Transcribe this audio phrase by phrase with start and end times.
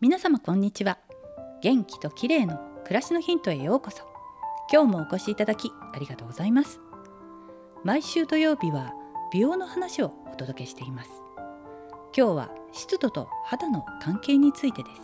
[0.00, 0.98] 皆様こんにちは。
[1.60, 4.04] 元気と綺麗の暮らしのヒントへようこそ。
[4.72, 6.78] 今日もお越しいただきありがとうございます。
[7.82, 8.94] 毎週土曜日は
[9.32, 11.10] 美容の話をお届けしています。
[12.16, 15.02] 今日は湿度と肌の関係についてです。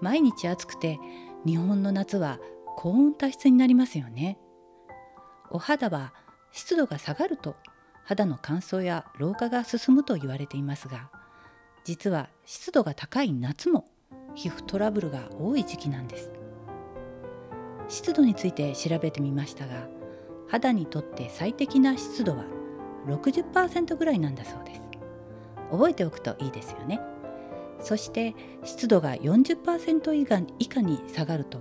[0.00, 1.00] 毎日暑くて
[1.44, 2.38] 日本の夏は
[2.76, 4.38] 高温多湿になりますよね。
[5.50, 6.14] お肌は
[6.52, 7.56] 湿度が下がると
[8.04, 11.10] 肌の乾燥や老化が進むと言われていますが
[11.90, 13.84] 実は湿度が高い夏も
[14.36, 16.30] 皮膚トラブルが多い時期なんです。
[17.88, 19.88] 湿度について調べてみましたが
[20.46, 22.44] 肌にとって最適な湿度は
[23.08, 24.82] 60%ぐらいなんだそうです。
[25.72, 27.00] 覚えておくといいですよね。
[27.80, 31.58] そして湿度が40%以下以下に下がると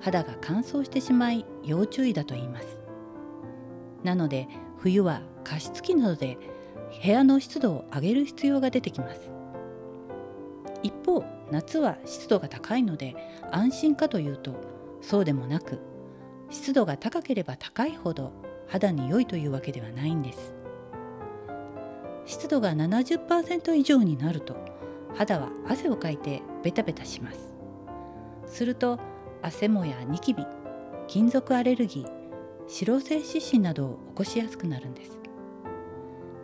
[0.00, 2.78] 肌が乾燥してしまい要注意だと言います。
[4.02, 6.38] なので冬は加湿器などで
[7.04, 9.35] 部屋の湿度を上げる必要が出てきます。
[10.86, 13.16] 一方夏は湿度が高いので
[13.50, 14.54] 安心かというと
[15.00, 15.80] そうでもなく
[16.48, 18.32] 湿度が高ければ高いほど
[18.68, 20.54] 肌に良いというわけではないんです。
[22.24, 24.56] 湿度が70%以上になると
[25.14, 27.52] 肌は汗をかいてベタベタします。
[28.46, 29.00] すると
[29.42, 30.46] 汗もやニキビ
[31.08, 35.18] 金属アレルギー脂漏性湿疹などを起こしやすくなるんです。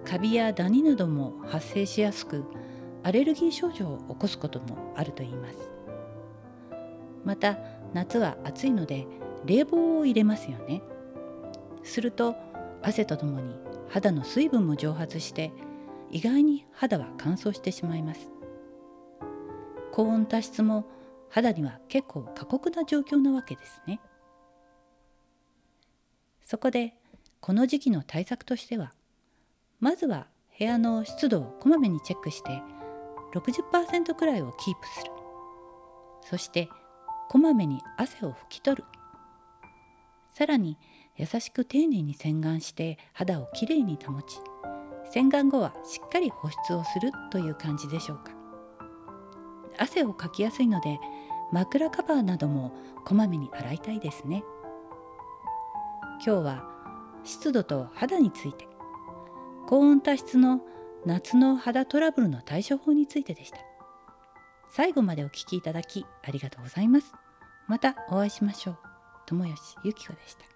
[0.05, 2.45] カビやダニなども発生しやすく
[3.05, 5.71] アレルギー症状を起こすこともあるといいます。
[7.25, 7.59] また
[7.93, 9.07] 夏は暑いので
[9.45, 10.83] 冷房を入れますよね。
[11.83, 12.37] すると
[12.83, 13.55] 汗とともに
[13.89, 15.53] 肌の水分も蒸発して
[16.11, 18.31] 意外に肌は乾燥してしまいます。
[19.93, 20.87] 高温多湿も
[21.29, 24.01] 肌には結構過酷な状況なわけですね。
[26.45, 26.95] そこで
[27.41, 28.93] この時期の対策としては
[29.81, 32.63] まずは部屋の湿度をこまめにチェックして
[33.35, 35.11] 60%くらいをキープする。
[36.23, 36.69] そして
[37.29, 38.85] こまめに汗を拭き取る。
[40.35, 40.79] さらに
[41.17, 44.39] 優しく丁寧に洗顔して肌をきれいに保ち
[45.11, 48.33] 洗顔後はしっかり保湿をするという感じでしょうか。
[49.79, 50.99] 汗をかきやすいので
[51.53, 52.73] 枕カバーなども
[53.05, 54.43] こまめに洗いたいですね。
[56.25, 56.65] 今日は
[57.25, 58.69] 湿度と肌について
[59.67, 60.61] 高温多湿の
[61.05, 63.59] 夏の肌トラブルの対処法についてでした。
[64.71, 67.13] 最後までお聞きいただきありがとうございます。
[67.67, 68.79] またお会いしましょう。
[69.27, 70.52] 友吉ゆき子でした。